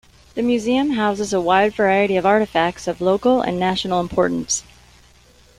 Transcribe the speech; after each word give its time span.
The 0.33 0.41
Museum 0.41 0.93
houses 0.93 1.31
a 1.31 1.39
wide 1.39 1.75
variety 1.75 2.17
of 2.17 2.25
artifacts 2.25 2.87
of 2.87 3.01
local 3.01 3.41
and 3.41 3.59
national 3.59 3.99
importance. 3.99 4.63